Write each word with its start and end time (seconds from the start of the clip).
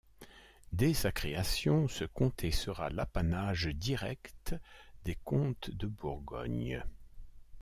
Dès 0.71 0.95
sa 0.95 1.11
création 1.11 1.87
ce 1.87 2.05
comté 2.05 2.49
sera 2.49 2.89
l'apanage 2.89 3.67
direct 3.67 4.55
des 5.05 5.13
comtes 5.23 5.69
de 5.69 5.85
Bourgogne. 5.85 6.83